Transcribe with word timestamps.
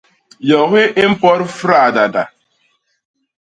Yogi 0.51 0.83
i 1.03 1.03
mpot 1.11 1.39
fradada. 1.59 2.23